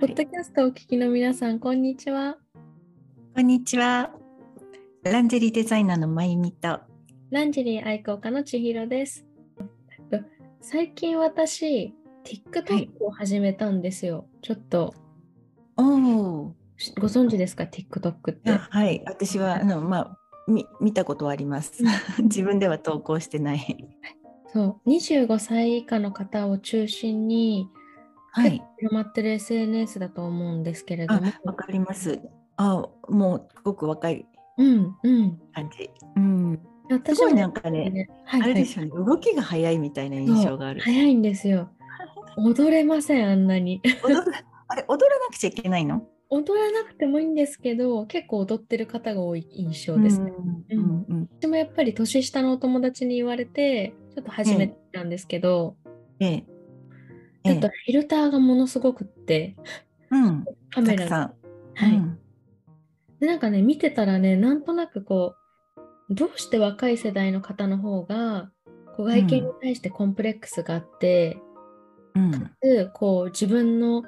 [0.00, 2.38] ポッドキャストをお聞きの皆さん、こんにちは。
[3.34, 4.10] こんにちは。
[5.02, 6.80] ランジェリーデザイナーのまゆみと。
[7.30, 9.26] ランジェリー愛好家の千尋です。
[10.62, 14.26] 最近私、TikTok を始めたんですよ。
[14.40, 14.94] ちょっと、
[15.76, 16.54] おご
[17.02, 18.52] 存知ですか ?TikTok って。
[18.52, 21.84] はい、私はあのまあみ見たことはあります。
[22.22, 23.86] 自分では投稿してない。
[24.54, 27.68] そう、25歳以下の方を中心に、
[28.32, 28.62] はい。
[28.78, 32.20] 広まってる SNS だと思うんですけれどあも。、わかります。
[32.56, 34.26] あ、もうすごく若い
[34.58, 35.38] うんうん。
[35.54, 35.90] 感じ。
[36.16, 36.60] うん。
[36.90, 38.90] 私すごいもなんかね、ね、はいはいあれでしょうね。
[38.92, 40.80] 動きが早いみたいな印象がある。
[40.80, 41.70] 早いんですよ。
[42.36, 43.80] 踊れません、あんなに。
[44.68, 46.06] あれ踊らなくちゃいけないの？
[46.32, 50.32] 踊らなくてもいいんですけど、結構踊ってる方が多い印象ですね。
[50.70, 51.28] うんうんうん。
[51.40, 55.76] 私もやっぱり年下のお友達に言われて、ちょっと始めたんですけど、
[56.20, 56.44] ええ。
[57.44, 59.56] ちょっとえフィルターがものすごくって、え
[60.10, 60.44] うん。
[60.70, 61.32] カメラが。
[61.74, 62.18] はい、うん。
[63.20, 63.26] で。
[63.26, 65.34] なんかね、見てたらね、なんとなくこ
[66.08, 68.50] う、どうして若い世代の方の方が、
[68.96, 71.38] こう外見に対してコンプレックスがあって、
[72.14, 72.50] うん。
[72.60, 74.02] でこう自分の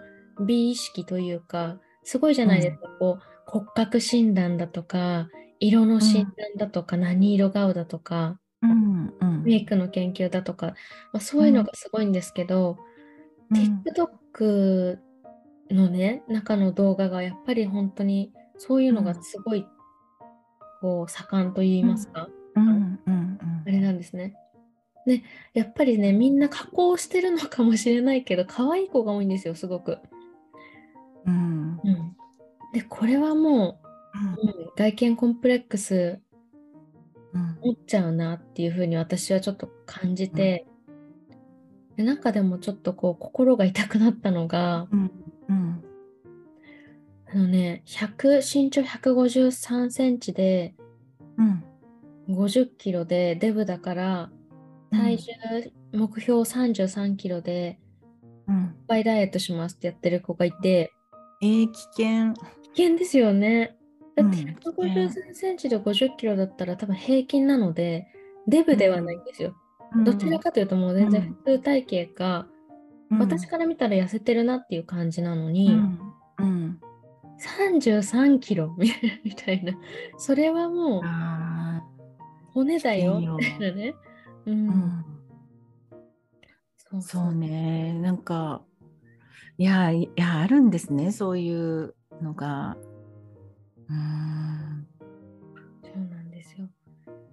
[0.44, 5.28] 美意識というかすごいじゃないですか、こう骨格診断だとか
[5.60, 9.14] 色の診断だとか、何色顔だとかうん。
[9.20, 9.42] うん。
[9.44, 10.74] メイクの研究だとか、
[11.12, 12.78] まあ、そういうのがすごいんですけど、
[13.52, 13.82] うん。
[13.84, 14.98] TikTok
[15.70, 19.66] のね中の動画がやっぱり本当にそういうのがすごい
[20.80, 24.34] こう盛んと言いますか、あれなんですね。
[25.06, 29.98] でやっぱりねみんな加工してるのかもしれないけど可愛い子が多いんですよすごく。
[31.26, 31.80] うん。
[31.84, 32.16] うん、
[32.72, 33.80] でこれはも
[34.14, 34.70] う、うん。
[34.76, 36.20] 外見コンプレックス
[37.32, 37.58] うん。
[37.64, 40.66] 持っちゃうなっていうふうに私はちょっと感じて、
[41.96, 45.10] で中でもちょっとこう心が痛くなったのがうん
[45.48, 45.84] うん
[47.32, 50.74] あのね100身長153センチで
[51.36, 51.64] うん
[52.28, 54.30] 50キロでデブだから
[54.90, 55.32] 体重
[55.92, 57.78] 目標33キロで
[58.48, 60.92] うんいっぱいダイエットしますってやってる子がいて
[61.42, 62.34] えー、危険。
[62.74, 63.76] 危険ですよね。
[64.14, 68.06] だってうん153センチで50キロだったら多分平均なので
[68.46, 69.56] デブではないんですよ。
[70.04, 71.34] どちらかというともう全然うん。
[71.34, 72.46] 普通体型が、
[73.18, 75.98] 私から見たら痩せてるなっていう感じなのに、うん。
[76.38, 76.80] うん。
[77.42, 78.74] 33キロ
[79.24, 79.72] みたいな
[80.16, 81.82] それはもうあ
[82.54, 83.94] 骨だよみたいなね。
[84.46, 85.04] うん。
[87.00, 87.94] そうね。
[87.94, 88.62] なんか
[89.58, 92.76] いやいやあるんですねそういうのが。
[93.88, 94.71] うん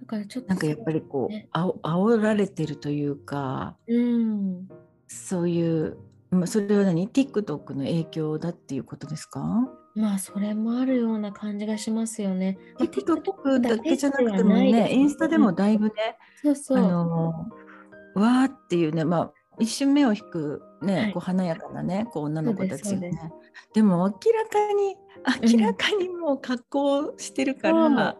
[0.09, 1.47] からちょっとなんかやっぱりこうね。
[1.51, 4.67] あお煽られてるというかうん。
[5.07, 5.97] そういう
[6.31, 9.69] まあそれは何？TikTok の影響だっていうことですか？
[9.95, 12.57] まあそれもあるような感じがしますよね。
[12.79, 14.93] まあ TikTok だけじゃなくてもではないですね。
[14.95, 15.93] インスタでもだいぶね
[16.41, 16.77] そうそう。
[16.77, 17.47] あの
[18.15, 21.13] わーっていうね、まあ、一瞬目を引く、ねはい。
[21.13, 23.33] こう華やかなねこう女の子たちそうでよね
[23.73, 24.95] でも明らかに
[25.43, 28.17] うん明らかにもう格好してるから、そう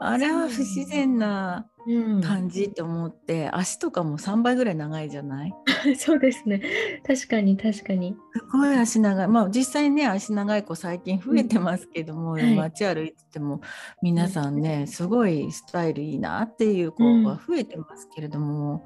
[0.00, 5.54] あれは不自然なうん、感じと思って、足とかも3倍ぐらい長いじゃない？
[5.98, 6.62] そうですね。
[7.06, 8.16] 確かに確かに。
[8.32, 9.28] すごい足長い。
[9.28, 12.54] まあ実際ね足長い子最近増えてますけども、はい。
[12.56, 13.60] 街歩いてても
[14.00, 18.84] 皆さんねすごいスタイルいいなっていう子が増えてますけれども。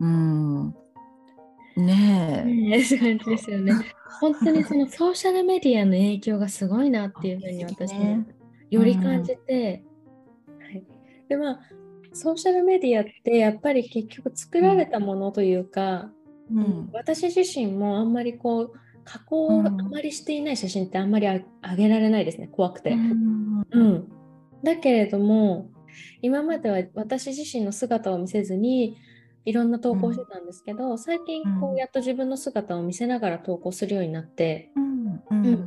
[0.00, 0.74] うん。
[1.76, 3.72] ねえ、ねそうですよね。
[4.20, 8.26] 本当にそのソーシャルメディアの影響がすごいなっていうふうに私もね。
[8.70, 9.84] より感じて、はい、
[11.32, 11.60] でまあ
[12.12, 16.10] ソーシャルメディアってやっぱり結局作られたものというか、
[16.52, 16.90] うん。
[16.92, 18.72] 私自身もあんまりこう
[19.04, 22.90] 加工をあまりしていない写真ってあんまりあ上げられないですね怖くて。
[22.90, 23.66] うん。
[23.70, 24.08] うん、
[24.62, 25.70] だけれども
[26.20, 28.98] 今までは私自身の姿を見せずに
[29.46, 31.76] いろんな投稿をしてたんですけど、最近こううん。
[31.76, 35.22] やっと自分の姿を見せながら投稿するようになってうん。
[35.30, 35.46] うん。
[35.46, 35.66] うん。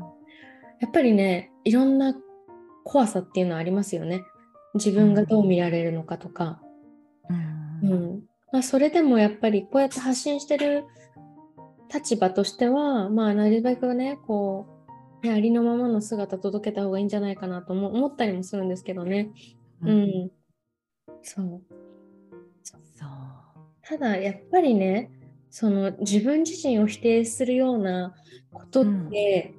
[0.79, 2.15] やっぱりねいろんな
[2.83, 4.21] 怖さっていうのはありますよね
[4.75, 6.62] 自分がどう見られるのかとか、
[7.81, 7.89] うん。
[7.89, 8.24] うん。
[8.51, 10.86] まあ、それでもやっぱりこうやって発信してる
[11.94, 14.68] 立場としてはまあなるべくねこ
[15.24, 19.30] うねありのままの姿届けた方がいいんじゃないかなとも思ったりもするんですけどね。
[19.81, 20.31] うん、
[21.22, 21.62] そう。
[22.63, 22.81] そう。
[23.81, 25.12] ただやっぱりね、
[25.50, 28.16] その自分自身を否定するような
[28.51, 29.54] ことって、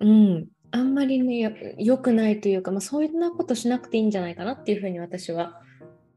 [0.00, 5.60] うん、あんまりね、や良くないというか、まあ、そういうなことしなくていいんじゃないかなっていうふうに私は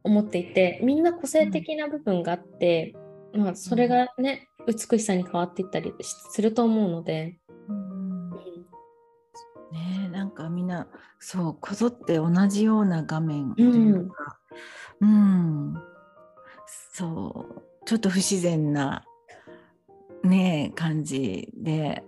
[0.04, 2.96] 思っていて、みんな個性的な部分があって、
[3.34, 8.30] まあ、それがね、美しさに変わっていったりすると思うので、うん
[9.72, 10.88] ねなんかみんな
[11.20, 14.40] そうこぞって同じような画面というか、
[15.02, 15.84] うん、うん、
[16.94, 19.04] そうちょっと不自然な
[20.24, 22.04] ね感じで、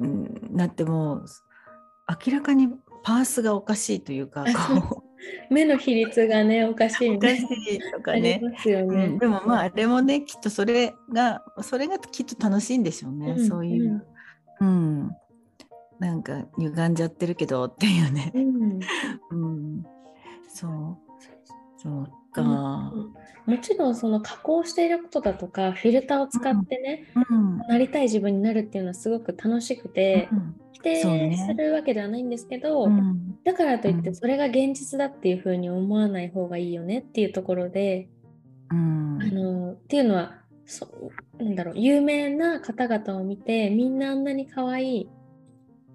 [0.00, 1.22] うん、なっても
[2.08, 2.68] 明らかに
[3.02, 5.06] パースがおかしいというかこう。
[5.52, 8.72] 目の比率がねおかしい、ね、おかしいとかね、ね。
[8.72, 14.06] うん、でもまああれもねきっとそれがそれがきっと楽しいんでしょうね、うん、そういう、
[14.60, 14.70] うん、う
[15.06, 15.10] ん、
[15.98, 18.32] なんか歪んじゃってるけどっていうね、
[19.30, 19.82] うん、
[20.48, 21.06] そう。
[21.78, 22.08] そう
[22.42, 22.92] か、
[23.46, 27.04] もちろんその加工していることだとかフィルターを使ってね、
[27.68, 30.28] なりたい自分になるっていうのはすごく楽しくて、
[30.72, 32.88] 否定するわけではないんですけど、
[33.44, 38.08] だからといってそれが現実だっていうふうに思わない方がいいよねっていうところで、
[38.70, 40.88] あのっていうのはそ
[41.38, 45.08] なんだろう有名な方々を見てみんなあんなに可愛い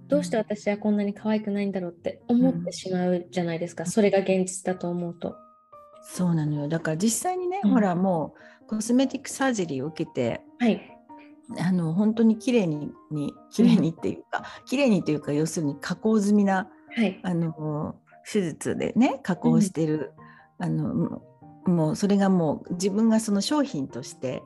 [0.08, 5.36] どうして私はこんなに可愛くないんだろうって思ってしまうじゃないですか、それが現実だと思うと。
[6.04, 6.68] そうなのよ。
[6.68, 8.34] だから実際にね、うん、ほらも
[8.64, 10.82] うコスメティックサージェリーを受けて、はい、
[11.60, 17.96] あの本当に綺麗にに綺麗にっていうか、うん、綺麗にというか要するに加工済みな、はい、あの
[18.32, 20.14] 手術でね加工してる、
[20.60, 21.22] うん、あの
[21.66, 24.42] もうそれがもう自分がその商品として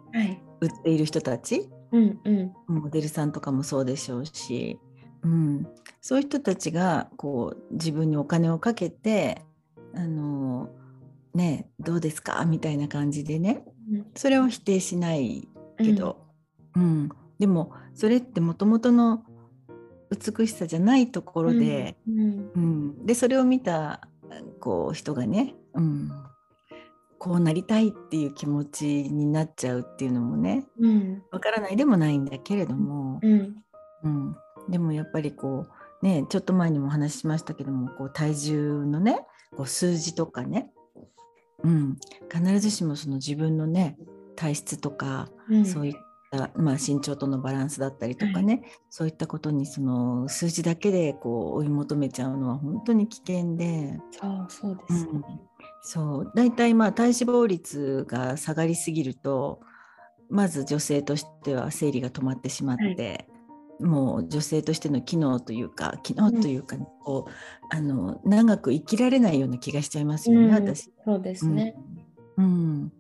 [0.59, 4.79] 売っている人たち、うんうん、モデルさんとかもそうでしょうし、
[5.23, 5.67] うん、
[6.01, 9.41] そういう人たちがこう自分にお金をかけて
[9.93, 10.69] あの
[11.35, 12.43] ねどうですか？
[12.45, 13.63] みたいな感じでね、
[14.15, 15.47] それを否定しない
[15.77, 16.25] けど、
[16.75, 19.23] うん、うん、でもそれってもともとの
[20.09, 24.01] 美しさじゃないところで、うん、うん、でそれを見た
[24.59, 26.09] こう人がね、うん、
[27.19, 30.87] こうなりたいっていう気持ちになっちゃうっていうのもねわ、
[31.33, 33.55] うん、からないでもないんだけれども、うん。
[34.69, 35.65] でもやっぱりこ
[36.01, 39.19] うねちょっと前にもお話ししましたけどもこう体重のね
[39.55, 40.71] こう数字とかね
[41.65, 41.97] うん、
[42.31, 43.97] 必ずしもその自分のね
[44.35, 45.93] 体質とか、うん、そういっ
[46.31, 53.99] た、まあ、身長とのバランスだったりとかね、はい、そういったことにその数字だけでこう追い求めちゃうのは本当に危険で。
[54.11, 55.23] そうそうです、ね、うん、
[55.81, 56.31] そう。
[56.35, 59.61] 大体まあ体脂肪率が下がりすぎると
[60.29, 63.27] まず女性としては生理が止まってしまって、
[63.79, 70.91] もう女性としての機能というか機能というか、ね、こうあの長く生きられないような気がしちゃいますよね、うん、私。
[71.03, 71.75] そうですね。
[72.37, 72.91] うん、うん、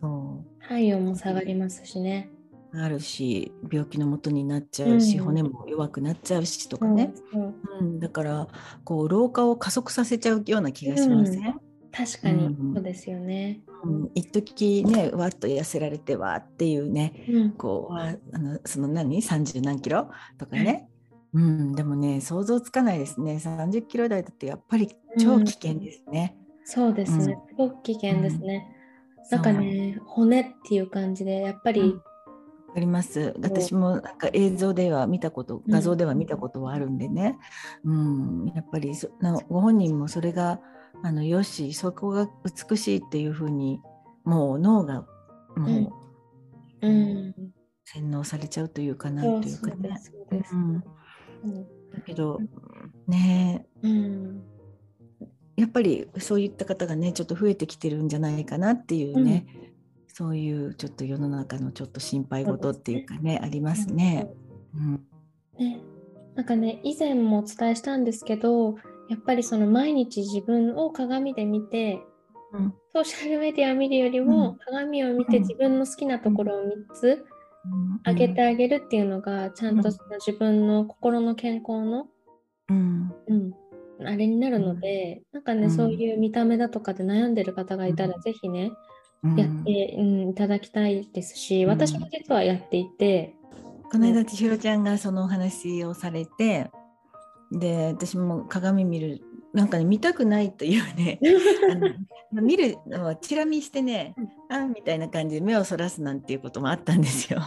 [0.00, 0.68] そう。
[0.68, 2.30] 体温も下がりますしね。
[2.74, 7.14] あるし病気のもとになっちゃうし、うん、骨も弱くなっちゃうしとかね、
[7.80, 8.48] うん、だから
[8.84, 11.56] こう老化を加速させちゃうような気がしますね。
[11.90, 13.60] 確かに、そうですよね。
[13.84, 20.10] うん、一時ねわっと痩せられてはっていうね、うん、こうあのその何？30何キロ？
[20.38, 20.88] とかね、
[21.32, 23.40] うん、でもね想像つかないですね。
[23.42, 24.88] 30キロ台だとやっぱり
[25.18, 26.36] 超危険ですね。
[26.64, 28.66] そうですね、すごく危険ですね。
[29.30, 31.94] なんかね骨っていう感じでやっぱり、
[32.76, 33.34] あります。
[33.40, 37.38] 私もなんか映像では見たこと画像では見たことはあるんでね、
[37.84, 39.08] うん、うん、やっぱりそ
[39.48, 40.60] ご本人もそれが
[41.02, 42.28] あのよしそこが
[42.68, 43.80] 美しいっていうふうに
[44.24, 45.06] もう脳が
[45.56, 45.92] も
[46.80, 47.34] う、うん、
[47.84, 49.90] 洗脳されちゃうというかなんていうかね。
[51.94, 52.40] だけど
[53.06, 54.42] ね、うん、
[55.56, 64.28] やっぱりそういった方がねちょっと増えてきてるんじゃないかなっていうね、うん、そういうちょっと世の中のちょっと心配事っていうかねありますね。
[64.74, 65.06] うん、
[65.58, 65.80] ね。
[66.34, 68.76] なんかね以前もお伝えしたんですけど
[69.08, 72.00] やっぱりその毎日自分を鏡で見て、
[72.52, 77.24] うん、ソーシャルメディアを見るよりも、鏡を見て自分の好きなところを3つ
[78.06, 82.06] 上げてあげるっていうのがちゃんとその自分の心の健康の、
[82.68, 83.12] うん。
[84.04, 88.72] あれになるので、なんかね、そういう見た目だとかで悩んでる方がいたら、ぜひね、
[89.36, 93.34] やって、うん、いただきたいですし、私も実はやっていて。
[93.90, 96.70] この間千尋ちゃんがそのお話をされて、
[97.52, 99.22] で私も鏡見る
[99.52, 101.18] なんかね見たくないというね
[102.32, 107.40] あの見るのはチラ見してね、うん、あみたいな感じで目をそらすなんていうこともあったんですよ。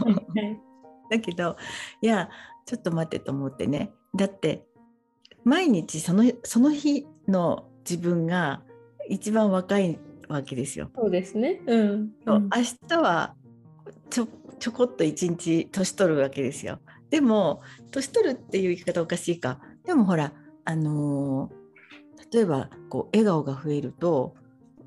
[1.10, 1.58] だけど
[2.01, 2.29] いや
[2.65, 4.65] ちょっと待ってと思ってねだって
[5.44, 8.63] 毎日そのその日の自分が
[9.08, 10.91] 一番若いわけですよ。
[10.96, 11.62] そうですね。
[11.65, 12.12] うん。
[12.25, 12.39] 明
[12.88, 13.36] 日は
[14.10, 14.27] ちょ
[14.60, 16.79] ちょこっと一日年取るわけですよ。
[17.10, 20.33] でも年取るっていう言い方おかしいかでもほら
[20.65, 24.36] あのー、例えばこう笑顔が増えると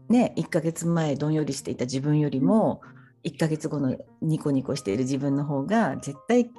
[0.08, 2.82] ね1ヶ月前どんよりしていた自分よりも
[3.24, 6.50] 1ヶ月後のニコニコしている自分の方が絶対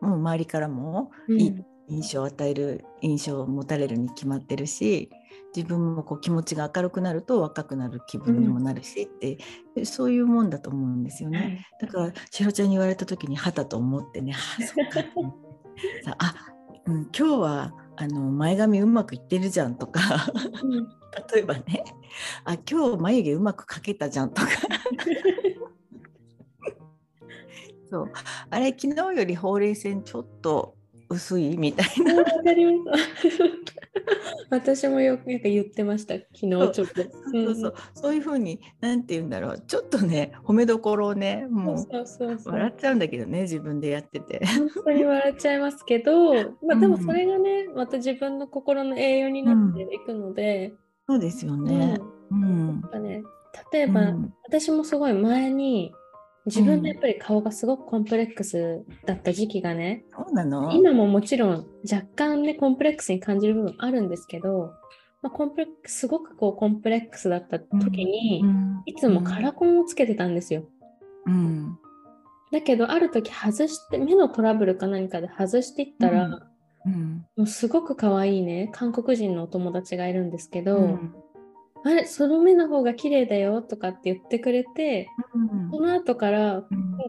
[0.00, 1.54] もう周りからもいい
[1.88, 5.10] 印象を与える印象を持たれるに決まってるし
[5.54, 9.38] 自分もこう気持ちが明るくなると若くなる気分にもなるしって、
[9.76, 11.66] うん、そういうもんだと思うんですよね。
[11.80, 15.00] だからしろちゃんに言われた時にはたと思ってねあそっか
[16.04, 16.34] さあ、
[16.86, 20.00] うん、今日はあの前髪うまくいってるじゃんとか、
[20.62, 20.88] うん、
[21.32, 21.84] 例えばね。
[22.44, 24.48] あ今日眉毛うまく描けたじゃんとか。
[27.90, 28.12] そう。
[28.50, 30.76] あれ昨日よりほうれい線ちょっと
[31.10, 32.24] 薄いみたいな。
[34.48, 36.14] 私もよく言ってました。
[36.14, 36.72] 昨日ちょっと。
[36.72, 38.14] そうそうそう。
[38.14, 39.60] いうふうになんて言うんだろう。
[39.66, 41.86] ちょっとね褒めどころをねもう
[42.44, 44.40] 笑っちゃうんだけどね自分でやってて。
[44.46, 50.74] 本当に笑っちゃいますけど、まあ、でもそれがね、うん、また自分の心の栄養になっていくので。
[51.08, 51.98] うん、そうですよね。
[52.30, 53.22] うん、うん、ね
[53.72, 54.14] 例えば、
[54.44, 55.92] 私もすごい前に
[56.50, 60.72] 自分のやっぱり顔がすごくコンプレックスだった時期がね、そうなの？
[60.72, 64.72] 今ももちろん若干ねコンプレックスに感じる部分あるんですけど、
[65.22, 70.64] まあ、コンプレックスすごくこうコンプレックスだった時に、うん、いつもカラコンをつけてたんですよ。
[71.26, 71.78] うん、
[72.50, 76.40] だけどある時外して目のトラブルか何かで外していったら、
[76.86, 80.98] うん、もうすごく可愛いね韓国人のお友達がいるんですけど、
[81.84, 86.64] あれその目の方が綺麗だよとかって言ってくれて、うん、その後から、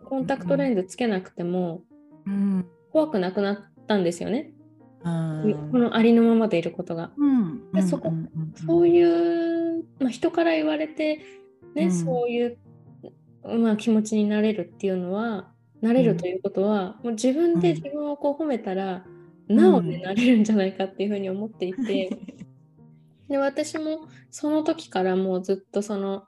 [0.06, 1.82] コンタクトレンズつけなくても、
[2.92, 4.54] 怖くなくなったんですよね。
[5.04, 7.12] このありのままでいることが。
[7.74, 8.14] でそこ
[8.66, 11.20] そういう、まあ、人から言われて、
[11.76, 12.58] ねそういう、
[13.44, 15.52] まあ、気持ちになれるっていうのは
[15.82, 19.06] なれるということは、もう自分で自分をこう褒めたら、
[19.48, 22.10] なおでなれるんじゃないかっていうふうに思っていて。
[23.32, 26.26] で私もその時からもうずっとその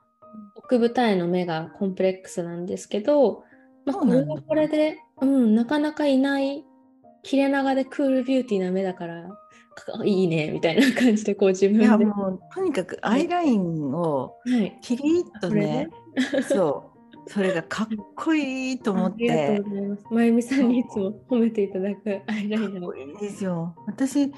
[0.56, 3.44] 奥二重の目がコンプレックスなんですけど、
[3.86, 6.64] まあ、これはこれで、うん、なかなかいない
[7.22, 9.30] 切れ長でクールビューティーな目だから
[10.06, 11.84] いいねみたいな感じでこう自分で。
[11.84, 14.36] いやもうとにかくアイラインを
[14.82, 15.90] キリッとね、
[16.32, 16.90] はい、そ
[17.26, 19.32] うそれがかっこいいと思って。
[19.32, 20.04] ありがとうございます。
[20.12, 22.96] まゆみさんにいつも褒めていただくアイラインの。
[22.96, 23.76] いいですよ。
[23.88, 24.32] 私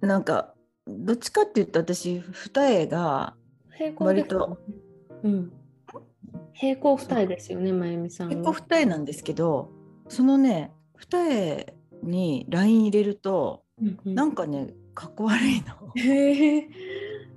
[0.00, 0.54] なんか
[0.86, 3.34] どっちかっていうと私二重が
[3.98, 4.58] 割と、
[5.22, 5.52] うん、
[6.52, 9.70] 平行二重ですよねまゆみさん平行二重なんですけど
[10.08, 11.66] そのね二重
[12.02, 15.92] にライン入れると、うんうん、なんかねかっこ悪いの。
[15.94, 16.68] へ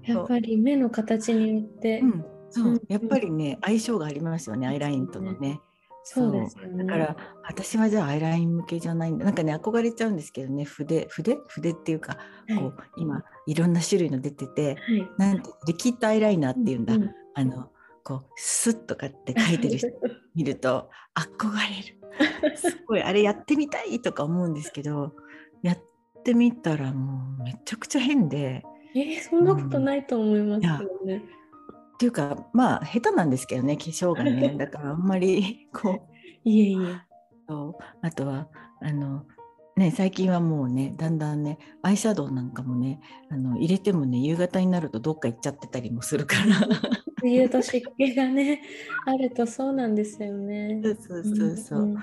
[0.06, 5.60] やっぱり目の形によって、うん、そう、やっぱりね相性がありますよねアイラインとのね。
[6.04, 6.56] そうです。
[6.56, 9.26] だから私はじゃあアイライン向けじゃないんだ。
[9.26, 11.38] なんかね憧れちゃうんですけどね筆筆？
[11.48, 16.96] 筆っていうか、はい、こう今いろんな種類の出てて、はい、なんてリキッドアイライナーっていうんだ。
[16.96, 17.70] うん、あの
[18.04, 19.88] こうスッとかって書いてる人
[20.36, 22.58] 見ると憧れる。
[22.58, 25.14] すごいあれやってみたいとか思うんですけど
[25.62, 25.78] やっ
[26.24, 28.64] てみたらもうめちゃくちゃ変で。
[28.96, 31.14] えー、そんなことないと思いますけどね。
[31.16, 31.40] うん
[31.96, 36.08] っていうかまあ下手なんですけどね化粧がね だからあんまりこ
[36.46, 36.96] ういえいえ
[38.02, 38.48] あとは
[38.80, 39.26] あの
[39.80, 43.00] ね最近はもうねだんだんねアイシャドウなんかもね
[43.32, 46.68] あの入れてもね夕方になるとどっか行っちゃってたりもするから。
[47.22, 48.62] 冬と湿気がね
[49.06, 50.80] あるとそうなんですよね。
[50.84, 51.98] そうそうそうそう、うん、うん、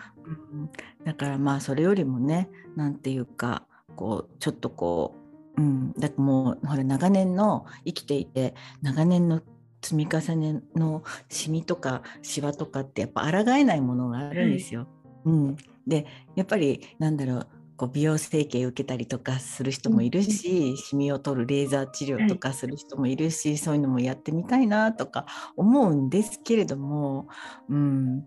[1.04, 5.26] だからまあそれよりもねなんていうかこうちょっとこう
[5.58, 9.40] うん、だってもうほら長年の生きていて長年の
[9.82, 14.86] 積み重ねのシミとかシワとかってやっぱ抗えないものがあるんですよ。
[15.24, 15.56] うん、
[15.86, 27.28] でやっぱりなんだろうこう美容整形受けたりとかする人もいるし、うん、シミを取るレーザー治療とかする人もいるし、はい、そういうのもやってみたいなとか思うんですけれども、
[27.68, 28.24] うん、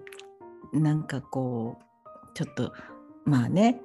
[0.73, 2.73] なんかこうちょっと
[3.25, 3.81] まあね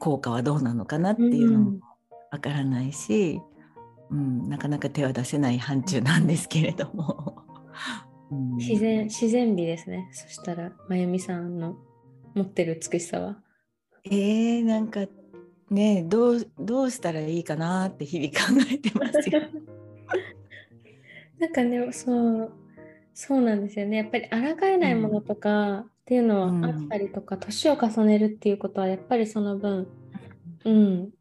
[0.00, 1.80] 効果はどうなのかなっていうのも
[2.30, 3.40] わからないし、
[4.10, 7.44] うん、なかなか手は出せない範疇なんですけれども。
[8.30, 10.08] うん、自然自然美ですね。
[10.12, 11.78] そしたらまゆみさんの
[12.34, 13.42] 持ってる美しさは。
[14.10, 15.00] えー、なんか
[15.70, 19.42] ねどうどうしたらいいかなって日々考えてますよ。
[21.38, 22.52] なんかねそう
[23.14, 23.98] そうなんですよね。
[23.98, 29.88] やっぱり抗えないものとかっていうのはあったりとか、年、うん、を重ねるっていうことはやっぱりその分、
[30.64, 31.12] うん、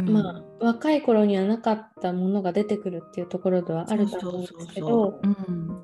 [0.00, 5.20] まあ若い頃にはなかったものが出てくるっていうところではあると思うんですけど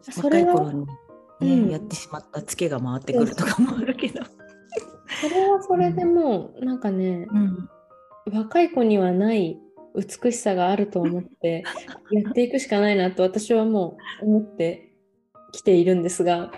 [0.03, 0.87] それは、ね
[1.41, 4.21] うん、やってしまったツケが回ってくるとかもあるけど
[5.21, 7.69] それはそれでもうなんかね、うん、
[8.33, 9.59] 若い子にはない
[9.95, 11.65] 美しさがあると思って
[12.13, 14.93] やっていくしかないなと私はもう思って
[15.53, 16.53] きているんですが、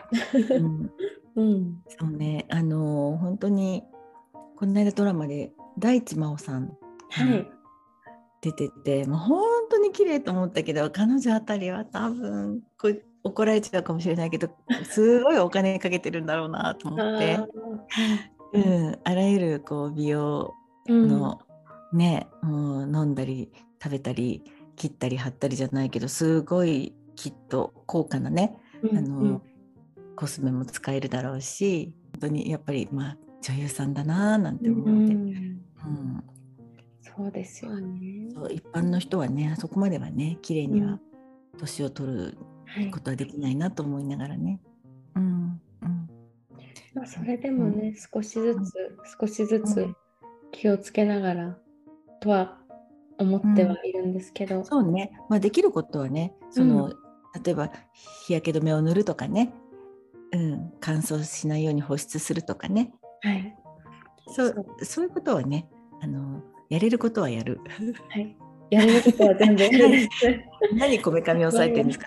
[0.51, 0.91] うん、
[1.37, 2.47] うん、そうね。
[2.49, 3.85] あのー、本当に
[4.57, 6.77] この間ドラマで大地真央さん、
[7.11, 7.51] はい、
[8.43, 14.51] 出ててもう本当に綺麗と思ったけど彼女あたりは多分これ怒られちゃうかもしれないけど
[14.85, 17.39] すごいお金かけてるんだろうなと思って、
[18.53, 20.55] うん、あらゆるこう美容
[20.89, 21.41] の、
[21.93, 23.51] うん、ねもう飲んだり
[23.83, 24.43] 食べたり
[24.77, 29.43] 切ったり貼ったりじゃないけどすごいきっと高価なね、うん、あの
[30.17, 36.25] コスメも使えるだろうし本当にやっぱりまあ女優さんだななんて思って、うん、うん、
[37.01, 38.29] そうですよね。
[38.35, 40.99] そう一般の人はねあそこまではね綺麗には
[41.59, 42.39] 年を取る
[42.91, 44.61] ことはできないなと思いながらね。
[46.95, 49.89] うん、まあ、それでもね、少しずつ、少しずつ
[50.53, 51.59] 気をつけながら
[52.21, 52.59] とは
[53.19, 54.59] 思ってはいるんですけど。
[54.59, 57.71] うん、そうね、まあ、できることはねその、うん、例えば
[58.25, 59.53] 日焼け止めを塗るとかね、
[60.33, 62.93] うん、乾燥しないように保湿するとかね、
[63.23, 63.57] はい、
[64.29, 64.67] そう。
[64.83, 65.69] そういうことはね
[66.03, 67.61] あのやれることはやる。
[68.09, 68.37] はい
[68.71, 69.63] やれることは全部。
[69.63, 69.79] やる
[70.77, 72.07] 何こめかみを押さえてるんですか？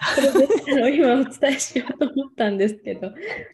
[0.89, 3.11] 今お伝えしようと思ったんですけど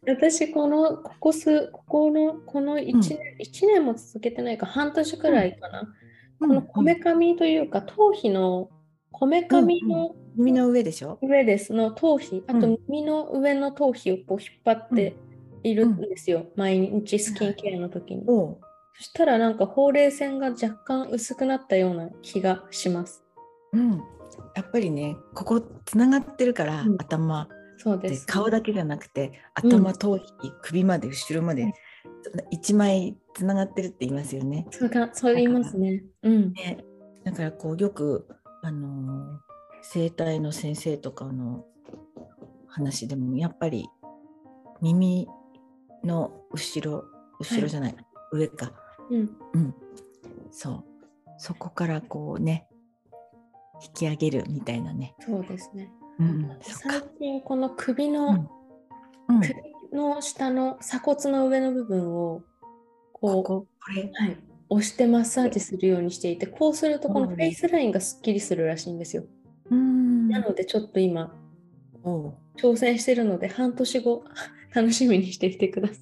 [0.07, 5.93] 私このここすここのこの1年、うん、1年も続けてないか半年くらいかな、
[6.39, 8.69] うん、このこめかみというか頭皮の
[9.11, 11.17] こめかみの、うん、耳の上でしょ？
[11.21, 11.73] 上です。
[11.73, 15.15] の頭皮あと耳の上の頭皮をこう引っ張って
[15.63, 18.23] いるんですよ、毎日スキンケアの時に。
[18.99, 23.23] そしたらなんかほうれい線が若干薄くなったような気がします。
[23.71, 23.91] うん、
[24.55, 27.47] やっぱりねここつながってるから、うん、頭。
[27.77, 30.23] そうです、顔だけじゃなくて頭、頭皮、
[30.61, 31.71] 首まで後ろまで、
[32.51, 34.67] 一枚つながってるって言いますよね。
[34.69, 36.03] そうかそう言いますね。
[36.23, 36.83] うん、ね。
[37.23, 38.27] だからこうよく
[38.63, 39.37] あのー、
[39.81, 41.63] 整体の先生とかの
[42.67, 43.87] 話でもやっぱり
[44.81, 45.29] 耳
[46.03, 47.05] の後ろ
[47.39, 48.73] 後ろじゃない、はい、上か
[49.09, 49.75] うん、うん、
[50.51, 50.84] そう。
[51.39, 52.67] そこからこうね
[53.81, 55.15] 引き上げるみたいなね。
[55.19, 58.47] そうですね、うん、最近この首の、
[59.29, 59.53] うん、首
[59.93, 62.41] の下の鎖骨の上の部分を
[63.13, 69.23] こうこれ、はい、押してマッサージするようにしていてこうするとこのフェイスラインがすっきりするらしいんですよ。
[69.71, 70.27] うん。
[70.27, 71.34] なのでちょっと今
[72.03, 74.23] 挑戦してるので半年後
[74.75, 75.93] 楽しみにしていてくださ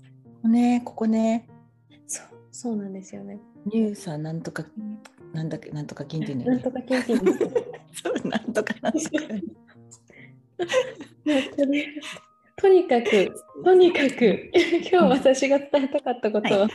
[0.44, 0.50] い。
[0.50, 1.48] ねここね。
[2.08, 2.37] そう
[2.76, 3.40] なんですよね。
[3.70, 4.66] 乳酸なんとか、
[5.34, 7.20] なんだっけ、なんとか菌っていうの、なんとか菌っていう
[7.94, 9.06] そう、なんとかなんとか。
[12.60, 13.32] とにかく、
[13.64, 16.68] とにかく、今日私が伝えたかったことは、は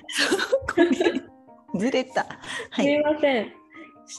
[1.74, 2.24] い、ずれた。
[2.70, 3.52] はい、すみません。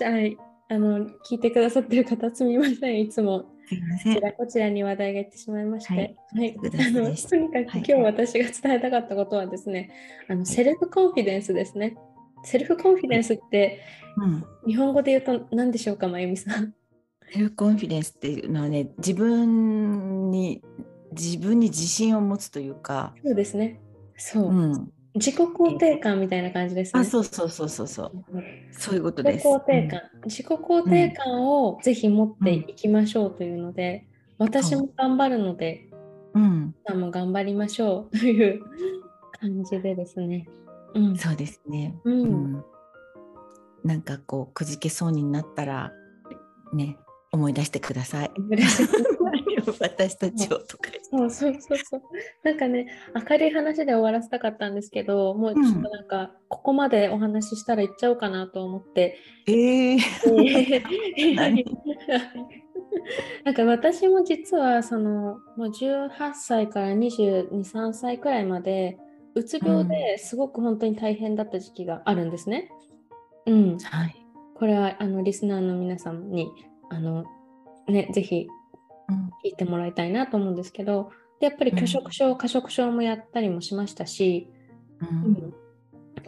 [0.01, 0.37] はい、
[0.69, 2.99] あの聞いてくださってる方すみません。
[2.99, 9.91] いつもすみませんこちらこちらに話題がいってしまいまして、はい、はい、あのとにかく今日私が伝えたかったことはですね、
[10.29, 11.95] あのセルフコンフィデンスですね。
[12.43, 13.79] セルフコンフィデンスって、
[14.17, 16.73] うん、日本語で言うと何でしょうか、まゆみさん？
[17.31, 20.61] セルフコンフィデンスっていうのはね、自分に
[21.11, 23.13] 自分に自信を持つというか。
[23.23, 23.79] そうですね。
[24.17, 24.49] そう。
[24.49, 27.01] うん自己肯定感みたいな感じですね。
[27.01, 28.11] あ、そうそうそうそうそう。
[28.71, 29.47] そういうことです。
[29.47, 34.07] 自己肯定感、うん、自己肯定感をぜひ持っていきましょうというので、
[34.39, 35.87] うん、私も頑張るので、
[36.33, 38.63] うん、さんも頑張りましょうという
[39.39, 40.47] 感じでですね。
[40.95, 41.95] うん、そうですね。
[42.03, 42.25] うん、う
[42.57, 42.65] ん、
[43.83, 45.91] なんかこうくじけそうになったら
[46.73, 46.97] ね
[47.33, 48.31] 思い出してください。
[49.79, 52.01] 私たちをとかそうそうそうそう。
[52.43, 52.87] なんかね
[53.29, 59.17] 明るい話で終わらせたかったんですけどもうちょっとなんか、うん、ここまでお話ししたら行っちゃおうかなと思って。
[59.47, 59.97] えー、
[63.43, 68.99] なんか私も実はそのもう18歳から223歳くらいまで
[69.33, 72.69] うつ病ですごく本当に大変だった時期があるんですね。
[73.47, 74.15] うん、うん、はい、
[74.53, 76.47] これはあのリスナーの皆さんに
[76.93, 77.25] あの
[77.87, 78.47] ねぜひ
[79.43, 84.47] 聞いてもらいたいなと思うんですけどでやっぱり拒食症、過食症もやったりもしましたし、
[85.01, 85.53] うん、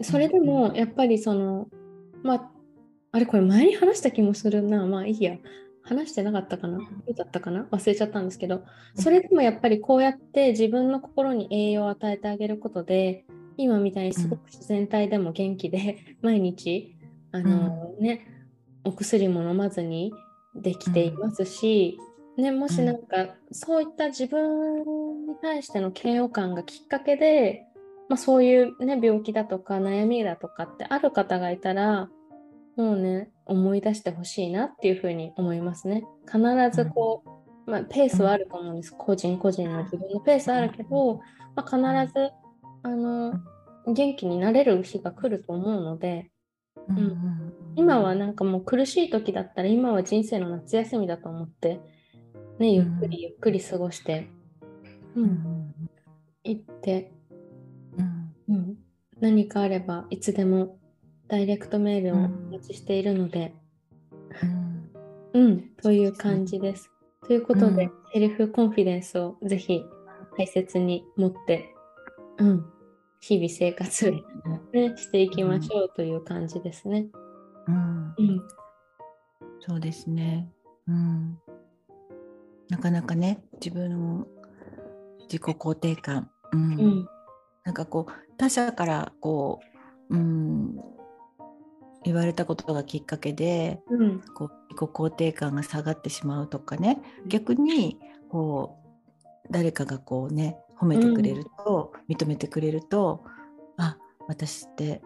[0.02, 1.68] それでもやっぱりその
[2.22, 2.50] まあ
[3.12, 4.84] あれこれ前に話した気もするな。
[4.84, 5.36] まあいいや。
[5.82, 6.78] 話してなかったかな。
[6.78, 7.66] どうだったかな。
[7.70, 8.64] 忘れちゃったんですけど。
[8.94, 13.24] それでもやっぱりこうやって自分の心に栄養を与えてあげることで
[13.56, 16.96] 今みたいにすごく自然体でも元気で毎日
[17.32, 18.26] あのね
[18.84, 20.12] お薬も飲まずに
[20.62, 21.98] できていますし、
[22.36, 24.80] ね、もしなんか、そういった自分
[25.26, 27.66] に対しての嫌悪感がきっかけで、
[28.08, 32.08] まあ、そういう、ね、病気だとか悩みだとかってある方がいたら
[32.76, 36.04] もうね思い出してほしいなっていうふうに思いますね。
[36.26, 36.40] 必
[36.72, 37.24] ずこ
[37.66, 41.20] う、まあ、ペースはあると思うんです個人個人の自分のペースあるけど、
[41.54, 42.30] まあ、必ず
[42.82, 43.34] あの
[43.86, 46.30] 元気になれる日が来ると思うので
[46.88, 47.45] うん、うん、
[47.76, 51.80] 今はなんかもう苦しい時だったら今は人生の夏休みだと思って、
[52.58, 54.28] ね、ゆっくりゆっくり過ごして、
[55.14, 55.74] うん、
[56.42, 57.12] 行って、
[58.48, 58.76] うん、
[59.20, 60.78] 何かあればいつでも
[61.28, 63.54] ダイレクトメールをお待ちしているので、
[65.34, 66.90] うん、という感じです。
[67.26, 69.84] ということで、セルフコンフィデンスをぜひ
[70.38, 71.74] 大切に持って、
[72.38, 72.64] うん、
[73.20, 74.12] 日々生活、
[74.72, 77.08] ね、していきましょうという感じですね。
[77.68, 78.48] うん、うん、
[79.60, 80.48] そうですね、
[80.88, 81.38] うん。
[82.68, 84.26] なかなかね自分の
[85.22, 87.08] 自己肯定感、うん、うん、
[87.64, 89.60] なんかこう他者からこ
[90.10, 90.76] う、うん、
[92.04, 97.00] 言われたことがきっかけで、うん、こう自己肯定感が下がってしまうとかね。
[97.26, 97.98] 逆に
[98.30, 103.24] こう誰かがこうね褒めてくれると、うん、認めてくれると
[103.76, 103.96] あ
[104.28, 105.00] 私って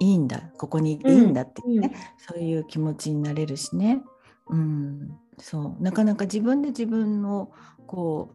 [0.00, 4.02] いいんだここにいていいんだってね、うん、そういう気持ちになれるしね、
[4.48, 5.82] うん、そう。
[5.82, 7.50] なかなか自分で自分の
[7.86, 8.34] こ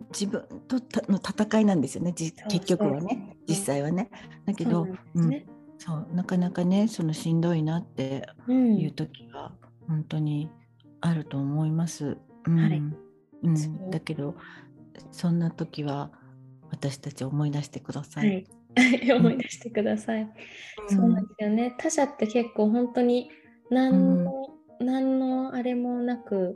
[0.00, 0.76] う自分と
[1.10, 2.12] の戦いなんですよね。
[2.12, 3.36] 結局はね。
[3.48, 4.10] 実際はね。
[4.46, 5.44] だけど、うん、
[5.78, 6.08] そう。
[6.12, 9.52] なかなかねそのしんどいなっていう時は
[9.88, 10.50] 本当に
[11.00, 12.18] あると思います。
[12.46, 12.58] うん。
[12.58, 12.82] はい。
[13.44, 14.36] うん、だけど
[15.10, 16.10] そんな時は
[16.70, 18.28] 私たち思い出してください。
[18.28, 18.46] はい、
[19.16, 20.22] 思い出してください。
[20.22, 21.74] うん、そうなんですよね。
[21.78, 23.30] 他者って結構本当に
[23.70, 24.48] 何の、
[24.80, 26.54] うん、何のあれもなく、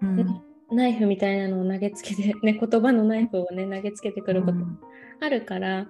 [0.00, 4.58] うん、ナイフみたいなのを投げつけて、ね、言葉のナイフをね投げつけてくること
[5.20, 5.86] あるから、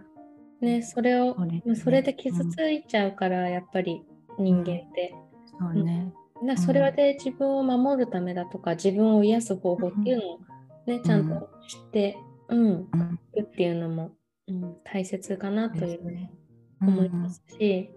[0.61, 4.03] ね、それを、ね、それで傷ついちゃうから、やっぱり
[4.39, 5.15] 人間って。
[5.59, 6.13] そうね。
[6.47, 10.41] だそれで自分を守るためだとか、自分を癒す方法っていうのを
[10.87, 12.17] ね、ちゃんと知って、
[12.49, 12.87] うん、うん、
[13.43, 14.11] っていうのも、
[14.49, 16.33] うん、大切かなという、ね、
[16.81, 17.91] 思いますし、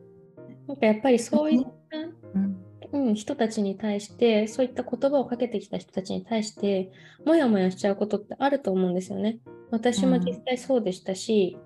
[0.68, 6.92] なんかやっぱりそういった、うん、人たちに対して、そういった言葉をかけてきた人たちに対して、
[7.26, 9.40] もやもやしちゃうことってあると思うんですよね。
[9.72, 11.58] 私も実際そうでしたし、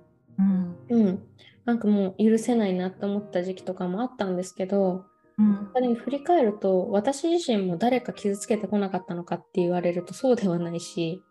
[0.90, 1.22] うん、
[1.66, 5.06] なんかもう許せないなって思った時期とかもあったんですけど、
[5.38, 11.24] うん、でも振り返ると私自身も誰か傷つけてこなかったのかって言われるとそうではないし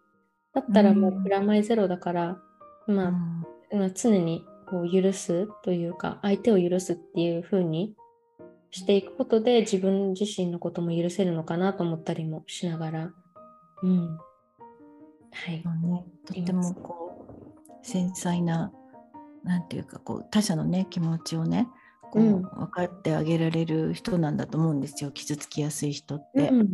[0.54, 2.38] だったらもうプラマイゼロだから、うん、
[2.88, 7.94] まあ、まあ、常にこう許すというか相手を許すっていう風に
[8.70, 13.10] していくことで自分自身のことも許せるのかなと思ったりもしながら、
[13.82, 14.18] うん、
[15.32, 17.26] はい、ね、とてもこ
[17.68, 18.72] う繊細な
[19.44, 21.68] なんていうかこう他者のね気持ちをね
[22.10, 25.10] こう、分かってあげられる人なんだと思うんですよ。
[25.10, 26.48] 傷つきやすい人って。
[26.48, 26.68] うん、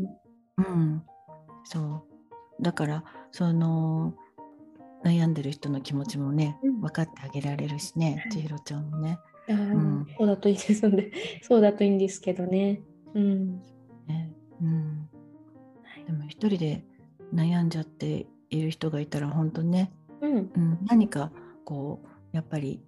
[0.58, 1.02] うん、
[1.64, 2.06] そ
[2.60, 2.62] う。
[2.62, 4.14] だからその
[5.04, 9.18] 悩んでる人の気持ちもね、うん、分かってあげられるしね、千尋ちゃんもね。
[9.46, 11.12] うん、そうだといいですので、
[11.42, 12.80] そうだといいんですけどね。
[13.12, 13.60] うん。
[14.06, 15.08] ねうん、
[16.06, 16.84] でも一人で
[17.34, 21.30] 悩んじゃっている人がいたら本当ね、うん、うん、何か
[21.64, 22.80] こうやっぱり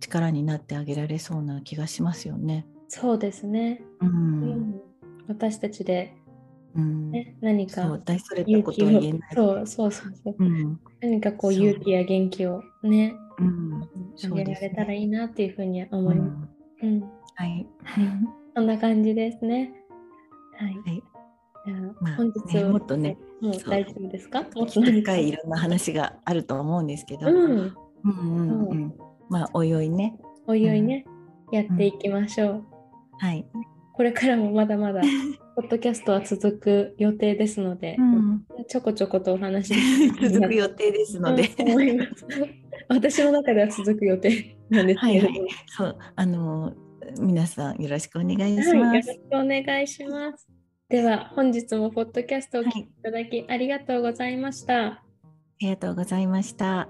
[0.00, 2.66] 力になってあげられそうな気がしますよね。
[2.88, 3.82] そうですね。
[4.00, 4.80] うん、うん、
[5.28, 6.16] 私たちで、
[6.74, 7.10] うん。
[7.10, 9.34] ね、何か大それたことは言えない。
[9.34, 13.82] そうそうそうそう、うん、何かこう勇気や元気をね、うん、
[14.24, 16.46] あげられたらいいなっていうふうに思いま
[16.80, 16.84] す。
[16.84, 17.00] うん、
[17.34, 17.66] はい。
[18.54, 19.72] そんな感じですね。
[20.56, 20.74] はい。
[20.74, 21.02] はい。
[21.66, 24.42] じゃあ、まあ、本日は、ね、もっとね、もう大丈夫ですか？
[24.54, 28.94] もっと深いいろんな話があると思うんですけど、うん、うんうんうん、
[29.28, 30.18] まあおいおいね。
[30.46, 31.04] おいおいね、
[31.50, 32.64] うん、やっていきましょう。
[33.18, 33.46] はい。
[33.92, 35.02] これからもまだまだ
[35.60, 39.74] ポッドキャストは続く予定ですので、うん、ちょこちょことお話
[40.22, 41.50] 続く予定ですので。
[42.88, 46.72] 私の中では続く予定なんですけど、はいはい、そうあの
[47.20, 48.68] 皆さんよろしくお願いします。
[48.70, 50.48] はい、よろしくお願いします。
[50.88, 54.86] では本日もポッドキャストをお聞きいただきありがとうございました。
[54.86, 55.02] あ
[55.60, 56.88] りがとうございました。